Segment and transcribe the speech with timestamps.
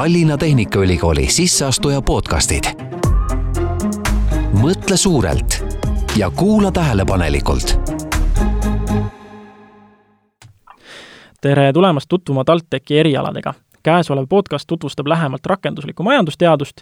[0.00, 2.64] Tallinna Tehnikaülikooli sisseastuja podcastid.
[4.62, 5.64] mõtle suurelt
[6.16, 7.80] ja kuula tähelepanelikult.
[11.40, 16.80] tere tulemast tutvuma TalTechi erialadega käesolev podcast tutvustab lähemalt rakenduslikku majandusteadust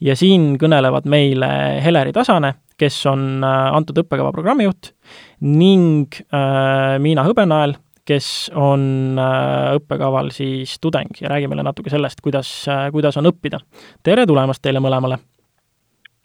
[0.00, 1.48] ja siin kõnelevad meile
[1.84, 4.94] Heleri Tasane, kes on äh, antud õppekava programmijuht,
[5.40, 7.74] ning äh, Miina Hõbenael,
[8.10, 13.30] kes on äh, õppekaval siis tudeng ja räägib meile natuke sellest, kuidas äh,, kuidas on
[13.30, 13.60] õppida.
[14.06, 15.20] tere tulemast teile mõlemale!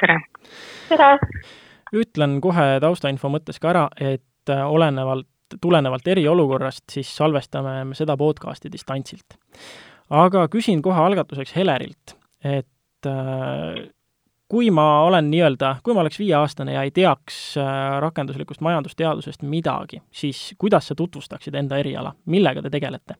[0.02, 0.18] tere!
[0.90, 1.12] tere!
[1.96, 5.30] ütlen kohe taustainfo mõttes ka ära, et äh, olenevalt,
[5.62, 9.38] tulenevalt eriolukorrast, siis salvestame me seda podcasti distantsilt.
[10.10, 13.12] aga küsin kohe algatuseks Helerilt, et
[14.56, 20.00] kui ma olen nii-öelda, kui ma oleks viieaastane ja ei teaks äh, rakenduslikust majandusteadusest midagi,
[20.16, 23.18] siis kuidas sa tutvustaksid enda eriala, millega te tegelete?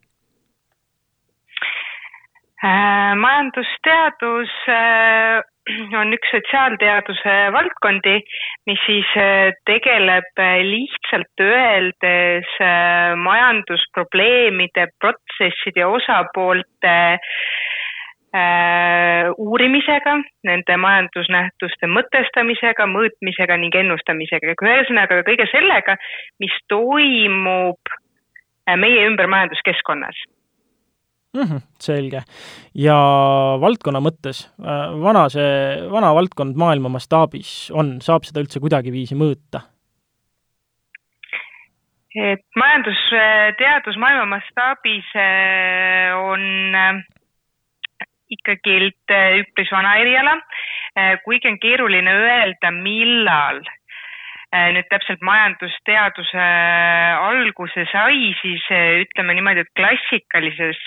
[2.64, 5.44] Äh, majandusteadus äh,
[6.00, 8.16] on üks sotsiaalteaduse valdkondi,
[8.72, 9.12] mis siis
[9.68, 12.56] tegeleb lihtsalt öeldes
[13.28, 17.75] majandusprobleemide, protsesside ja osapoolte Äh,
[19.38, 20.16] uurimisega,
[20.48, 25.98] nende majandusnähtuste mõtestamisega, mõõtmisega ning ennustamisega, ühesõnaga kõige sellega,
[26.44, 30.24] mis toimub äh, meie ümber majanduskeskkonnas
[31.36, 31.42] mm.
[31.42, 32.24] -hmm, selge.
[32.76, 32.98] ja
[33.62, 39.68] valdkonna mõttes, äh, vana see, vana valdkond maailma mastaabis on, saab seda üldse kuidagiviisi mõõta?
[42.16, 45.08] et majandusteadus maailma mastaabis
[46.16, 46.44] on
[48.34, 48.76] ikkagi
[49.12, 50.38] äh, üpris vana eriala,
[50.98, 56.46] äh, kuigi on keeruline öelda, millal äh, nüüd täpselt majandusteaduse
[57.22, 58.66] alguse sai, siis
[59.06, 60.82] ütleme niimoodi, et klassikalises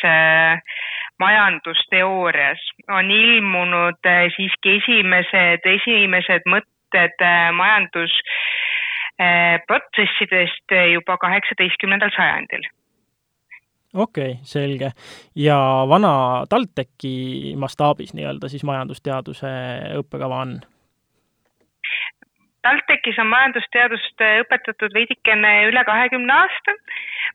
[1.22, 2.62] majandusteoorias
[2.94, 7.26] on ilmunud siiski esimesed, esimesed mõtted
[7.58, 8.14] majandus
[9.66, 12.62] protsessidest juba kaheksateistkümnendal sajandil
[13.94, 14.90] okei okay,, selge.
[15.36, 19.52] ja vana TalTechi mastaabis nii-öelda siis majandusteaduse
[20.02, 20.58] õppekava on?
[22.68, 26.74] TalTechis on majandusteadust õpetatud veidikene üle kahekümne aasta.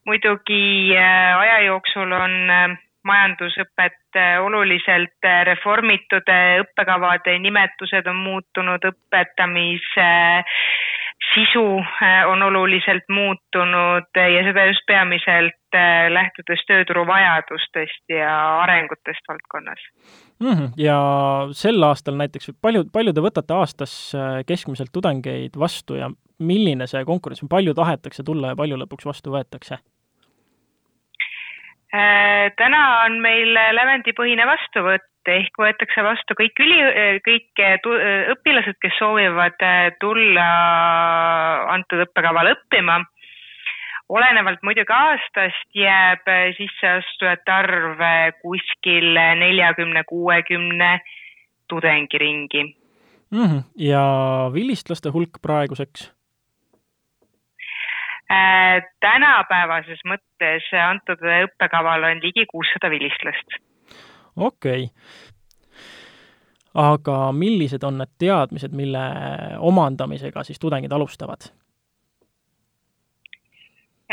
[0.06, 2.75] muidugi äh, aja jooksul on äh,
[3.08, 6.30] majandusõpet äh, oluliselt reformitud,
[6.66, 10.09] õppekavade nimetused on muutunud, õpetamise
[11.34, 11.66] sisu
[12.28, 15.62] on oluliselt muutunud ja seda just peamiselt
[16.10, 19.86] lähtudes tööturu vajadustest ja arengutest valdkonnas
[20.40, 20.50] mm.
[20.50, 20.70] -hmm.
[20.78, 20.98] ja
[21.52, 27.06] sel aastal näiteks, palju, palju te võtate aastas äh, keskmiselt tudengeid vastu ja milline see
[27.06, 29.78] konkurents on, palju tahetakse tulla ja palju lõpuks vastu võetakse?
[32.58, 36.80] täna on meil lävendipõhine vastuvõtt ehk võetakse vastu kõik üli,
[37.24, 37.62] kõik
[38.34, 40.48] õpilased, kes soovivad äh, tulla
[41.74, 43.00] antud õppekaval õppima.
[44.09, 51.00] Olenevalt muidugi aastast jääb äh, sisseastujate arv äh, kuskil neljakümne, kuuekümne
[51.68, 52.63] tudengi ringi
[53.31, 53.46] mm.
[53.46, 53.63] -hmm.
[53.78, 54.03] ja
[54.53, 56.12] vilistlaste hulk praeguseks?
[59.00, 63.59] tänapäevases mõttes antud õppekaval on ligi kuussada vilistlast
[64.36, 64.88] okei okay.
[66.74, 69.03] aga millised on need teadmised, mille
[69.59, 71.52] omandamisega siis tudengid alustavad?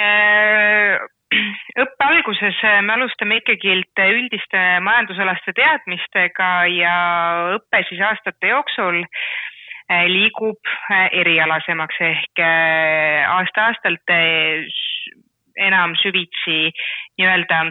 [0.01, 0.99] Äh,
[1.85, 3.75] õppe alguses me alustame ikkagi
[4.11, 6.95] üldiste majandusalaste teadmistega ja
[7.59, 14.15] õpe siis aastate jooksul äh, liigub äh, erialasemaks ehk aasta-aastalt
[15.61, 16.59] enam süvitsi
[17.21, 17.63] nii-öelda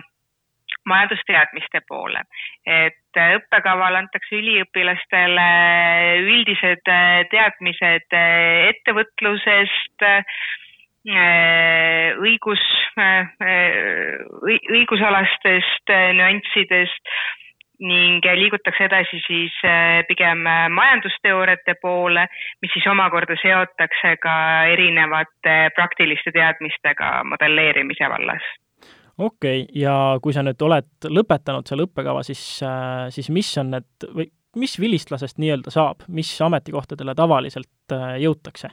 [0.90, 2.22] majandusteadmiste poole.
[2.66, 5.48] et õppekaval antakse üliõpilastele
[6.24, 6.86] üldised
[7.34, 10.08] teadmised ettevõtlusest,
[11.08, 12.64] õigus,
[14.76, 17.14] õigusalastest nüanssidest
[17.80, 19.56] ning liigutakse edasi siis
[20.10, 20.44] pigem
[20.76, 22.26] majandusteooriate poole,
[22.60, 24.34] mis siis omakorda seotakse ka
[24.74, 28.44] erinevate praktiliste teadmistega modelleerimise vallas
[29.20, 33.74] okei okay., ja kui sa nüüd oled lõpetanud selle õppekava, siis, äh, siis mis on
[33.76, 34.30] need või
[34.60, 38.72] mis vilistlasest nii-öelda saab, mis ametikohtadele tavaliselt äh, jõutakse?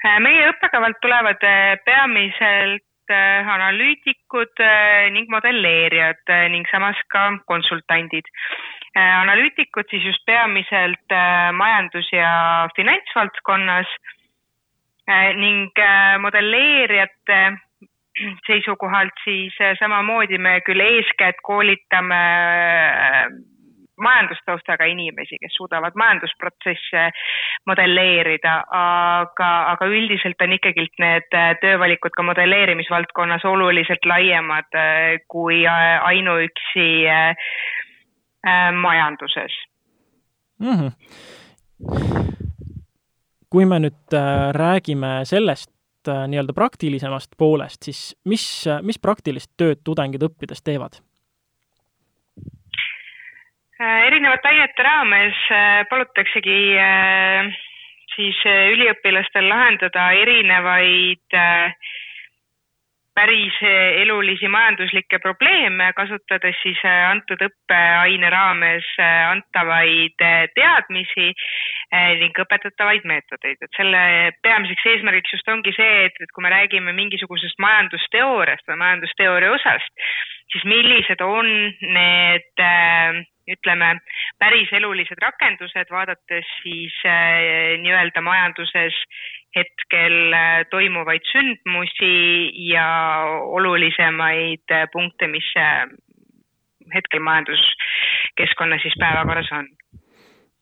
[0.00, 1.42] Äh, meie õppekavalt tulevad
[1.84, 4.60] peamiselt analüütikud
[5.10, 8.28] ning modelleerijad ning samas ka konsultandid.
[8.94, 11.14] analüütikud siis just peamiselt
[11.58, 13.90] majandus- ja finantsvaldkonnas
[15.42, 15.74] ning
[16.22, 17.40] modelleerijate
[18.46, 22.22] seisukohalt, siis samamoodi me küll eeskätt koolitame
[24.00, 27.06] majandustaustaga inimesi, kes suudavad majandusprotsesse
[27.70, 31.28] modelleerida, aga, aga üldiselt on ikkagilt need
[31.60, 34.80] töövalikud ka modelleerimisvaldkonnas oluliselt laiemad
[35.28, 36.88] kui ainuüksi
[38.80, 39.60] majanduses
[40.60, 40.74] mm.
[40.78, 42.20] -hmm
[43.50, 45.70] kui me nüüd äh, räägime sellest
[46.08, 48.44] äh, nii-öelda praktilisemast poolest, siis mis,
[48.86, 51.00] mis praktilist tööd tudengid õppides teevad?
[53.80, 55.38] Äh, erinevate ainete raames
[55.88, 56.58] palutaksegi
[58.12, 61.38] siis üliõpilastel lahendada erinevaid
[63.20, 63.56] päris
[64.02, 71.32] elulisi majanduslikke probleeme, kasutades siis äh, antud õppeaine raames äh, antavaid äh, teadmisi
[72.20, 74.00] ning õpetatavaid meetodeid, et selle
[74.46, 80.04] peamiseks eesmärgiks just ongi see, et, et kui me räägime mingisugusest majandusteooriast või majandusteooria osast,
[80.54, 81.50] siis millised on
[81.82, 82.62] need
[83.48, 83.94] ütleme,
[84.38, 86.96] päris elulised rakendused, vaadates siis
[87.82, 88.98] nii-öelda majanduses
[89.56, 92.14] hetkel äh, toimuvaid sündmusi
[92.70, 92.86] ja
[93.58, 95.86] olulisemaid äh, punkte, mis äh,
[96.94, 99.68] hetkel majanduskeskkonnas siis päevakorras on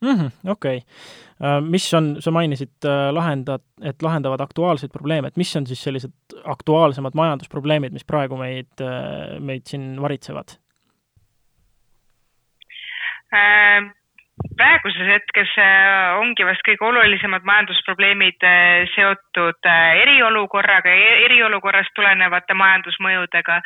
[0.03, 0.51] mm -hmm,.
[0.51, 5.85] okei okay., mis on, sa mainisid lahendad, et lahendavad aktuaalseid probleeme, et mis on siis
[5.85, 6.11] sellised
[6.45, 8.83] aktuaalsemad majandusprobleemid, mis praegu meid,
[9.39, 10.59] meid siin varitsevad?
[14.59, 22.57] Praeguses hetkes äh, ongi vast kõige olulisemad majandusprobleemid äh, seotud äh, eriolukorraga ja eriolukorrast tulenevate
[22.59, 23.61] majandusmõjudega,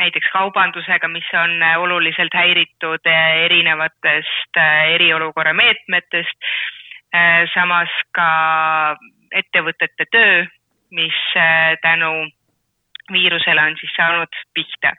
[0.00, 4.58] näiteks kaubandusega, mis on oluliselt häiritud erinevatest
[4.96, 6.48] eriolukorra meetmetest,
[7.54, 8.26] samas ka
[9.38, 10.40] ettevõtete töö,
[10.98, 11.20] mis
[11.86, 12.10] tänu
[13.14, 14.90] viirusele on siis saanud pihta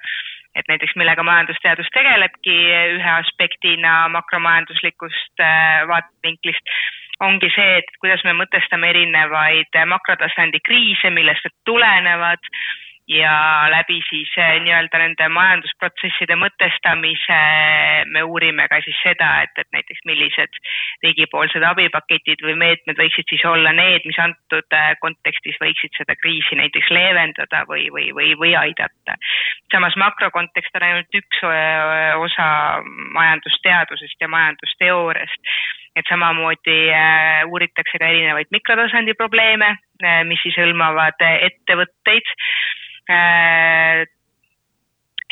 [0.55, 2.55] et näiteks millega majandusteadus tegelebki
[2.95, 6.75] ühe aspektina makromajanduslikust äh, vaatevinklist,
[7.23, 12.51] ongi see, et kuidas me mõtestame erinevaid makrotasandi kriise, millest need tulenevad
[13.07, 17.37] ja läbi siis eh, nii-öelda nende majandusprotsesside mõtestamise
[18.09, 20.57] me uurime ka siis seda, et, et näiteks millised
[21.05, 26.57] riigipoolsed abipaketid või meetmed võiksid siis olla need, mis antud eh, kontekstis võiksid seda kriisi
[26.57, 29.19] näiteks leevendada või, või, või, või aidata.
[29.71, 32.49] samas makrokontekst on ainult üks eh, osa
[33.19, 35.51] majandusteadusest ja majandusteooriast
[35.95, 36.89] et samamoodi
[37.47, 39.69] uuritakse ka erinevaid mikrotasandi probleeme
[40.27, 42.33] mis siis hõlmavad ettevõtteid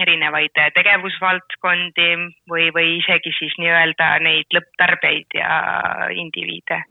[0.04, 2.10] erinevaid tegevusvaldkondi
[2.50, 5.52] või, või isegi siis nii-öelda neid lõpptarbeid ja
[6.18, 6.82] indiviide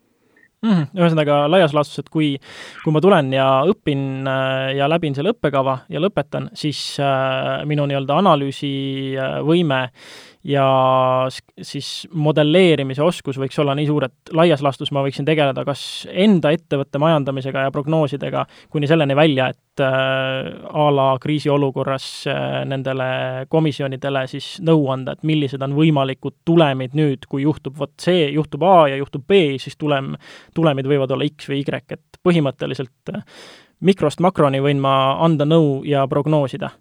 [0.63, 0.91] mm,.
[0.97, 2.35] ühesõnaga laias laastus, et kui,
[2.85, 7.87] kui ma tulen ja õpin äh, ja läbin selle õppekava ja lõpetan, siis äh, minu
[7.91, 11.29] nii-öelda analüüsivõime äh, ja
[11.63, 16.51] siis modelleerimise oskus võiks olla nii suur, et laias laastus ma võiksin tegeleda kas enda
[16.55, 23.09] ettevõtte majandamisega ja prognoosidega, kuni selleni välja, et äh, a la kriisiolukorras äh, nendele
[23.53, 28.67] komisjonidele siis nõu anda, et millised on võimalikud tulemid nüüd, kui juhtub vot see, juhtub
[28.67, 30.17] A ja juhtub B, siis tulem,
[30.59, 33.23] tulemid võivad olla X või Y, et põhimõtteliselt äh,
[33.83, 36.75] mikrost makroni võin ma anda nõu ja prognoosida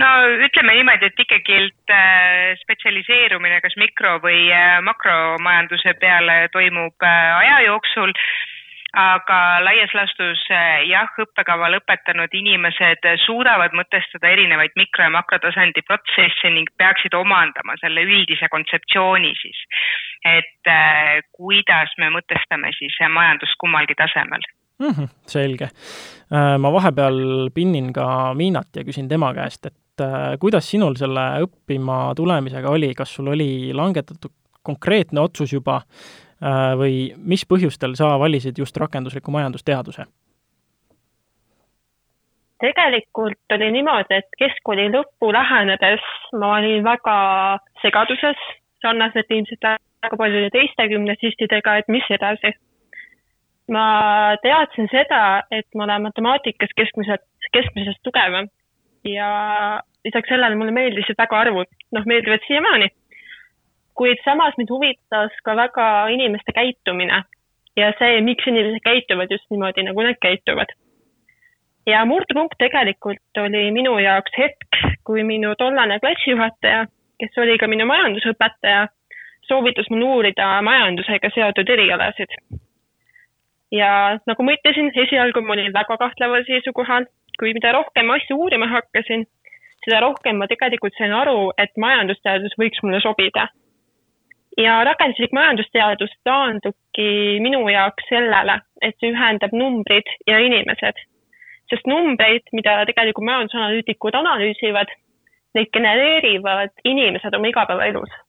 [0.00, 0.08] no
[0.46, 7.60] ütleme niimoodi, et ikkagilt äh, spetsialiseerumine kas mikro- või äh, makromajanduse peale toimub äh, aja
[7.68, 8.14] jooksul,
[8.94, 10.42] aga laias laastus
[10.86, 18.06] jah, õppekava lõpetanud inimesed suudavad mõtestada erinevaid mikro- ja makrotasandi protsesse ning peaksid omandama selle
[18.06, 19.64] üldise kontseptsiooni siis,
[20.30, 20.72] et
[21.34, 24.46] kuidas me mõtestame siis majandust kummalgi tasemel
[24.78, 24.90] mm.
[24.90, 25.68] -hmm, selge.
[26.30, 31.22] Ma vahepeal pinnin ka Miinat ja küsin tema käest, et et äh, kuidas sinul selle
[31.44, 34.32] õppima tulemisega oli, kas sul oli langetatud
[34.62, 40.06] konkreetne otsus juba äh, või mis põhjustel sa valisid just rakendusliku majandusteaduse?
[42.64, 46.04] tegelikult oli niimoodi, et keskkooli lõppu lähenedes
[46.38, 47.16] ma olin väga
[47.82, 48.40] segaduses,
[48.80, 52.54] sarnaselt ilmselt väga paljude teiste gümnasistidega, et mis edasi.
[53.68, 53.84] ma
[54.42, 58.48] teadsin seda, et ma olen matemaatikas keskmiselt, keskmisest tugevam
[59.04, 59.28] ja
[60.04, 62.88] lisaks sellele mulle meeldisid väga arvud, noh, meeldivad siiamaani.
[63.94, 67.22] kuid samas mind huvitas ka väga inimeste käitumine
[67.76, 70.72] ja see, miks inimesed käituvad just niimoodi, nagu nad käituvad.
[71.86, 76.86] ja murdepunkt tegelikult oli minu jaoks hetk, kui minu tollane klassijuhataja,
[77.20, 78.86] kes oli ka minu majandusõpetaja,
[79.48, 82.38] soovitas mul uurida majandusega seotud erialasid.
[83.72, 87.06] ja nagu ma ütlesin, esialgu ma olin väga kahtleval seisukohal,
[87.40, 89.24] kui mida rohkem asju uurima hakkasin,
[89.84, 93.48] seda rohkem ma tegelikult sain aru, et majandusteadus võiks mulle sobida.
[94.58, 97.06] ja rakenduslik majandusteadus taandubki
[97.42, 101.00] minu jaoks sellele, et see ühendab numbrid ja inimesed.
[101.70, 104.92] sest numbreid, mida tegelikult majandusanalüütikud analüüsivad,
[105.54, 108.20] neid genereerivad inimesed oma igapäevaelus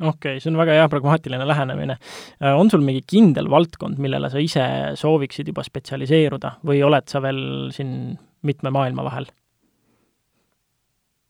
[0.00, 1.98] okei okay,, see on väga hea pragmaatiline lähenemine.
[2.42, 4.66] Äh, on sul mingi kindel valdkond, millele sa ise
[5.00, 9.30] sooviksid juba spetsialiseeruda või oled sa veel siin mitme maailma vahel?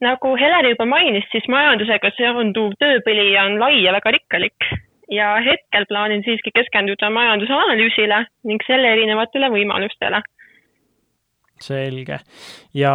[0.05, 4.67] nagu Heleri juba mainis, siis majandusega seonduv tööpõli on lai ja väga rikkalik
[5.13, 10.23] ja hetkel plaanin siiski keskenduda majandusanalüüsile ning selle erinevatele võimalustele.
[11.61, 12.19] selge.
[12.75, 12.95] ja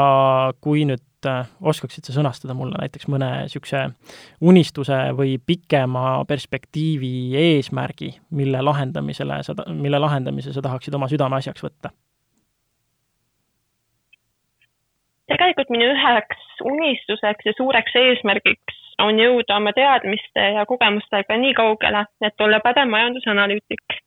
[0.62, 3.84] kui nüüd et äh, oskaksid sa sõnastada mulle näiteks mõne niisuguse
[4.42, 11.94] unistuse või pikema perspektiivi eesmärgi, mille lahendamisele sa, mille lahendamise sa tahaksid oma südameasjaks võtta?
[15.32, 22.04] tegelikult minu üheks unistuseks ja suureks eesmärgiks on jõuda oma teadmiste ja kogemustega nii kaugele,
[22.22, 24.01] et olla pädev majandusanalüütik.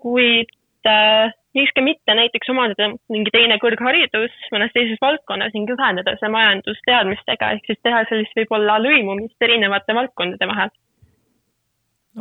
[0.00, 0.48] kuid
[0.88, 6.30] äh, miks ka mitte näiteks omandada mingi teine kõrgharidus mõnes teises valdkonnas ning ühendada see
[6.34, 10.72] majandusteadmistega, ehk siis teha sellist võib-olla lõimumist erinevate valdkondade vahel.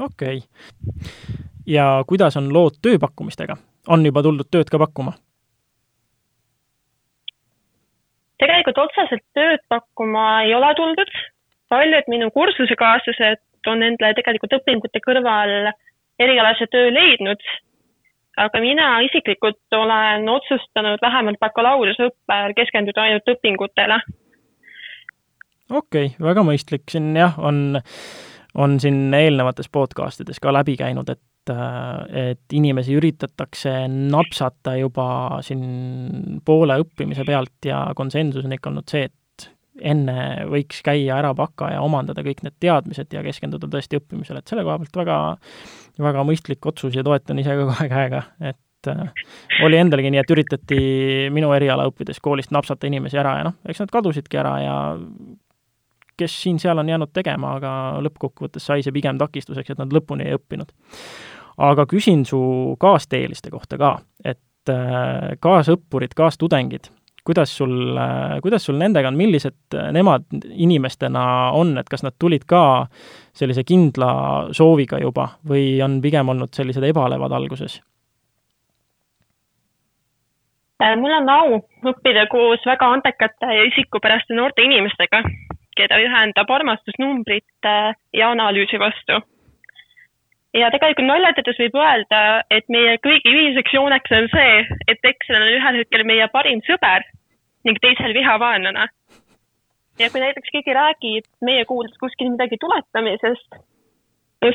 [0.10, 1.40] okei okay..
[1.68, 3.58] ja kuidas on lood tööpakkumistega?
[3.88, 5.14] on juba tuldud tööd ka pakkuma?
[8.40, 11.14] tegelikult otseselt tööd pakkuma ei ole tuldud.
[11.70, 15.74] paljud minu kursusekaaslased on endale tegelikult õpingute kõrval
[16.20, 17.44] erialase töö leidnud
[18.40, 24.00] aga mina isiklikult olen otsustanud vähemalt bakalaureuseõppe ajal keskenduda ainult õpingutele.
[25.70, 27.80] okei okay,, väga mõistlik, siin jah, on,
[28.56, 36.42] on siin eelnevates podcast ides ka läbi käinud, et et inimesi üritatakse napsata juba siin
[36.46, 39.16] poole õppimise pealt ja konsensus on ikka olnud see, et
[39.82, 44.52] enne võiks käia ära baka ja omandada kõik need teadmised ja keskenduda tõesti õppimisele, et
[44.52, 45.20] selle koha pealt väga,
[46.10, 49.14] väga mõistlik otsus ja toetan ise ka kahe käega, et äh,
[49.66, 50.82] oli endalgi nii, et üritati
[51.36, 54.76] minu eriala õppides koolist napsata inimesi ära ja noh, eks nad kadusidki ära ja
[56.20, 57.72] kes siin-seal on jäänud tegema, aga
[58.04, 60.74] lõppkokkuvõttes sai see pigem takistuseks, et nad lõpuni ei õppinud.
[61.60, 62.40] aga küsin su
[62.80, 63.92] kaasteeliste kohta ka,
[64.24, 66.92] et äh, kaasõppurid, kaastudengid,
[67.26, 67.98] kuidas sul,
[68.42, 72.62] kuidas sul nendega on, millised nemad inimestena on, et kas nad tulid ka
[73.36, 74.12] sellise kindla
[74.56, 77.80] sooviga juba või on pigem olnud sellised ebalevad alguses?
[80.84, 81.58] Äh, mul on au
[81.92, 85.26] õppida koos väga andekate ja isikupäraste noorte inimestega,
[85.76, 87.76] keda ühendab armastus numbrite
[88.16, 89.20] ja analüüsi vastu.
[90.58, 94.54] Ja tegelikult naljatades võib öelda, et meie kõigi ühiseks jooneks on see,
[94.88, 97.06] et Excel on ühel hetkel meie parim sõber
[97.68, 98.88] ning teisel vihavaenlane.
[100.00, 103.60] ja kui näiteks keegi räägib meie kuuldes kuskil midagi tuletamisest,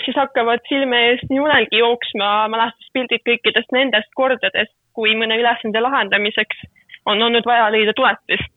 [0.04, 6.64] siis hakkavad silme eest nii unelgi jooksma mälestuspildid kõikidest nendest kordadest, kui mõne ülesande lahendamiseks
[7.06, 8.53] on olnud vaja leida tuletist.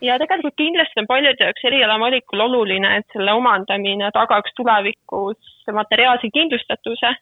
[0.00, 6.30] Ja tegelikult kindlasti on paljude jaoks eriala valikul oluline, et selle omandamine tagaks tulevikus materiaalse
[6.34, 7.12] kindlustatuse,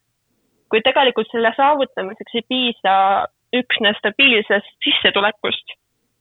[0.70, 2.94] kuid tegelikult selle saavutamiseks ei piisa
[3.56, 5.76] üksnes stabiilsest sissetulekust,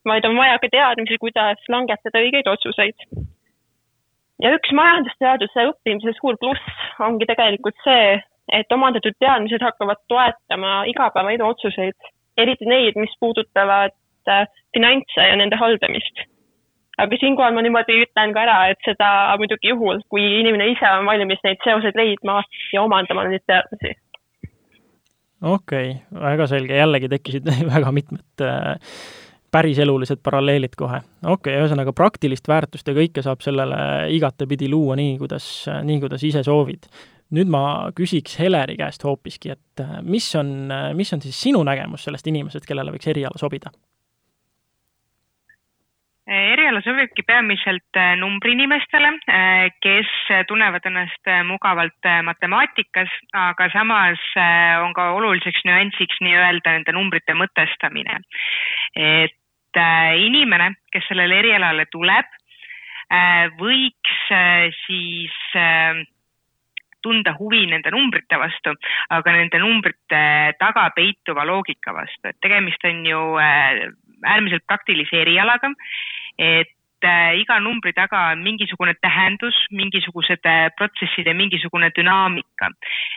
[0.08, 2.96] vaid on vaja ka teadmisi, kuidas langetada õigeid otsuseid.
[4.44, 8.18] ja üks majandusteaduse õppimise suur pluss ongi tegelikult see,
[8.54, 11.98] et omandatud teadmised hakkavad toetama igapäevaelu otsuseid,
[12.38, 13.96] eriti neid, mis puudutavad
[14.30, 16.28] äh, finantse ja nende haldamist.
[16.98, 21.06] Aga siinkohal ma niimoodi ütlen ka ära, et seda muidugi juhul, kui inimene ise on
[21.06, 22.42] valmis neid seoseid leidma
[22.74, 23.96] ja omandama neid teadmisi
[25.42, 28.76] okei okay,, väga selge, jällegi tekkisid väga mitmed äh,
[29.52, 31.02] päriselulised paralleelid kohe.
[31.24, 33.78] okei okay,, ühesõnaga praktilist väärtust ja kõike saab sellele
[34.16, 36.90] igatepidi luua nii, kuidas, nii kuidas ise soovid.
[37.38, 42.08] nüüd ma küsiks Heleri käest hoopiski, et äh, mis on, mis on siis sinu nägemus
[42.08, 43.74] sellest inimesest, kellele võiks eriala sobida?
[46.28, 50.10] Eriala sobibki peamiselt äh, numbriinimestele, äh, kes
[50.48, 54.20] tunnevad ennast äh, mugavalt matemaatikas, aga samas
[54.84, 58.20] on ka oluliseks nüansiks nii-öelda nende numbrite mõtestamine.
[58.96, 59.36] et
[60.18, 62.30] inimene, kes sellele erialale tuleb,
[63.60, 64.16] võiks
[64.88, 65.36] siis
[67.04, 68.74] tunda huvi nende numbrite vastu,
[69.14, 70.22] aga nende numbrite
[70.58, 75.70] taga peituva loogika vastu, et tegemist on ju äärmiselt praktilise erialaga
[76.38, 76.74] et
[77.38, 82.72] iga numbri taga on mingisugune tähendus, mingisugused protsessid ja mingisugune dünaamika.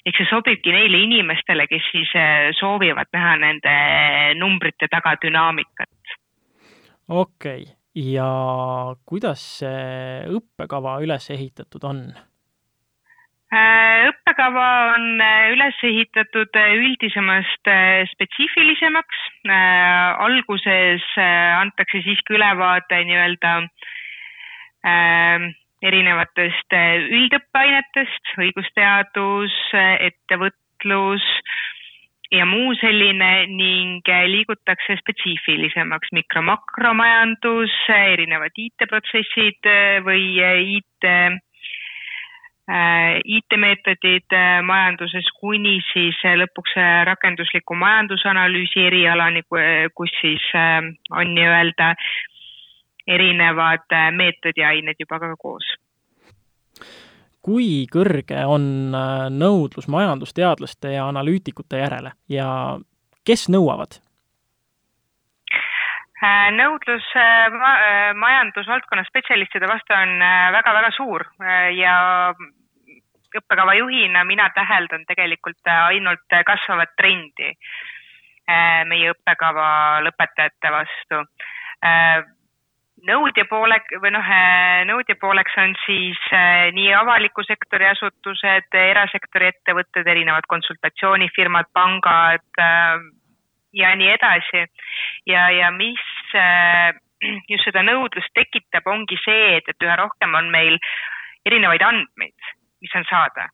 [0.06, 2.12] ehk see sobibki neile inimestele, kes siis
[2.60, 3.74] soovivad näha nende
[4.38, 6.16] numbrite taga dünaamikat.
[7.08, 8.30] okei okay., ja
[9.06, 12.04] kuidas see õppekava üles ehitatud on?
[14.50, 17.70] Äh, õppekava on äh, üles ehitatud äh, üldisemast
[18.12, 19.18] spetsiifilisemaks.
[20.20, 23.52] alguses antakse siiski ülevaade nii-öelda
[25.82, 26.76] erinevatest
[27.16, 31.24] üldõppeainetest, õigusteadus, ettevõtlus
[32.30, 39.72] ja muu selline ning liigutakse spetsiifilisemaks mikro-makromajandus, erinevad IT-protsessid
[40.04, 40.36] või
[40.76, 41.40] IT Äh,
[42.70, 46.76] IT-meetodid äh, majanduses kuni siis äh, lõpuks
[47.08, 49.42] rakendusliku majandusanalüüsi erialani,
[49.94, 50.44] kus siis
[51.10, 51.94] on nii-öelda
[53.10, 55.66] erinevad meetodiained juba ka koos.
[57.42, 58.92] kui kõrge on
[59.32, 62.78] nõudlus majandusteadlaste ja analüütikute järele ja
[63.26, 63.98] kes nõuavad?
[66.54, 67.06] nõudlus
[68.14, 70.18] majandusvaldkonna spetsialistide vastu on
[70.52, 71.24] väga-väga suur
[71.74, 71.94] ja
[73.38, 79.70] õppekava juhina mina täheldan tegelikult ainult kasvavat trendi äh, meie õppekava
[80.06, 81.22] lõpetajate vastu.
[81.86, 82.22] Äh,
[83.08, 86.20] nõudja poole või noh, äh, nõudja pooleks on siis
[86.76, 92.64] nii avaliku sektori asutused, erasektori ettevõtted, erinevad konsultatsioonifirmad, pangad
[93.72, 94.66] ja nii edasi.
[95.26, 96.06] ja, ja mis
[97.52, 100.78] just seda nõudlust tekitab, ongi see, et, et üha rohkem on meil
[101.46, 103.48] erinevaid andmeid mis on saada.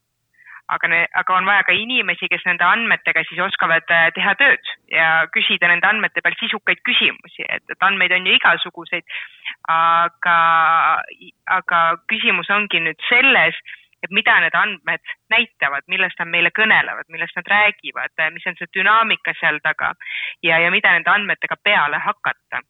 [0.67, 5.07] aga, aga on vaja ka inimesi, kes nende andmetega siis oskavad äh, teha tööd ja
[5.31, 9.17] küsida nende andmete peal sisukaid küsimusi, et, et andmeid on ju igasuguseid.
[9.71, 10.37] aga,
[11.59, 11.81] aga
[12.11, 13.55] küsimus ongi nüüd selles,
[14.03, 18.73] et mida need andmed näitavad, millest nad meile kõnelevad, millest nad räägivad, mis on see
[18.75, 19.93] dünaamika seal taga
[20.43, 22.61] ja, ja mida nende andmetega peale hakata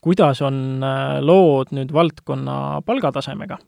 [0.00, 3.58] kuidas on äh, lood nüüd valdkonna palgatasemega?
[3.58, 3.66] Äh,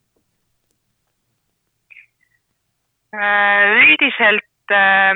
[3.13, 5.15] üldiselt äh,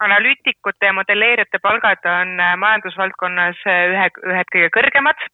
[0.00, 5.28] analüütikute ja modelleerijate palgad on äh, majandusvaldkonnas ühe, ühed kõige kõrgemad.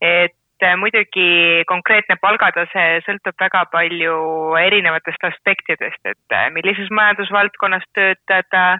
[0.00, 0.34] et
[0.78, 4.16] muidugi konkreetne palgatase sõltub väga palju
[4.58, 8.78] erinevatest aspektidest, et millises majandusvaldkonnas töötada,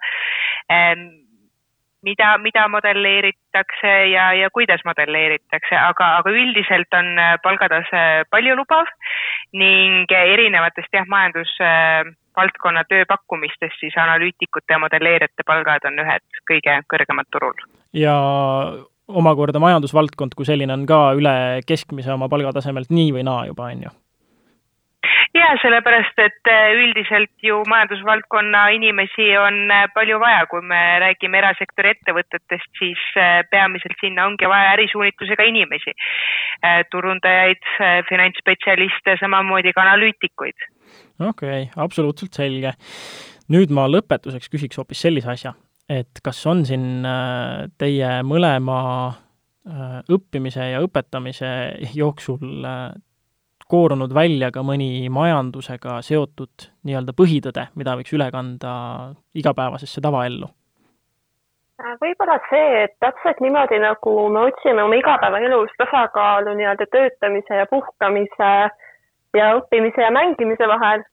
[0.73, 1.07] ähm,
[2.03, 8.91] mida, mida modelleeritakse ja, ja kuidas modelleeritakse, aga, aga üldiselt on palgatase paljulubav
[9.55, 11.55] ning erinevatest jah, majandus
[12.39, 17.57] valdkonna tööpakkumistest, siis analüütikute ja modelleerijate palgad on ühed kõige kõrgemad turul.
[17.93, 18.17] ja
[19.09, 23.89] omakorda majandusvaldkond kui selline on ka üle keskmise oma palgatasemelt nii või naa juba, on
[23.89, 23.97] ju?
[25.35, 31.41] jaa, sellepärast et äh, üldiselt ju majandusvaldkonna inimesi on äh, palju vaja, kui me räägime
[31.43, 35.95] erasektori ettevõtetest, siis äh, peamiselt sinna ongi vaja ärisuunitlusega inimesi.
[36.91, 37.63] turundajaid,
[38.09, 40.65] finantsspetsialiste, samamoodi ka analüütikuid
[41.21, 42.75] okei okay,, absoluutselt selge.
[43.49, 45.55] nüüd ma lõpetuseks küsiks hoopis sellise asja,
[45.89, 48.79] et kas on siin äh, teie mõlema
[49.09, 51.53] äh, õppimise ja õpetamise
[51.97, 52.93] jooksul äh,
[53.69, 58.73] koorunud välja ka mõni majandusega seotud nii-öelda põhitõde, mida võiks üle kanda
[59.37, 60.49] igapäevasesse tavaellu?
[61.79, 68.49] võib-olla see, et täpselt niimoodi, nagu me otsime oma igapäevaelus tasakaalu nii-öelda töötamise ja puhkamise
[69.37, 71.05] ja õppimise ja mängimise vahel,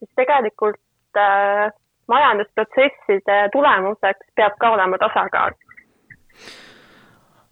[0.00, 0.80] siis tegelikult
[1.18, 1.70] äh,
[2.10, 5.56] majandusprotsesside tulemuseks peab ka olema tasakaal.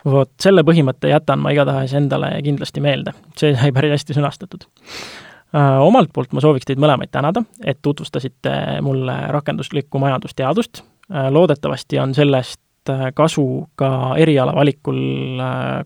[0.08, 5.80] vot selle põhimõtte jätan ma igatahes endale kindlasti meelde, see sai päris hästi sõnastatud äh,.
[5.84, 11.28] Omalt poolt ma sooviks teid mõlemaid tänada, et tutvustasite mulle rakenduslikku majandusteadust äh,.
[11.34, 15.04] loodetavasti on sellest äh, kasu ka eriala valikul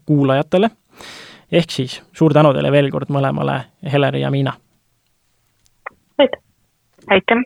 [0.07, 0.71] kuulajatele
[1.53, 3.61] ehk siis suur tänu teile veel kord mõlemale,
[3.93, 4.53] Heleri ja Miina!
[7.11, 7.45] aitäh!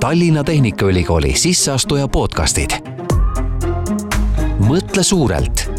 [0.00, 2.70] Tallinna Tehnikaülikooli sisseastuja podcastid.
[4.68, 5.70] mõtle suurelt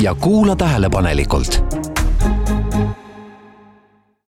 [0.00, 1.81] ja kuula tähelepanelikult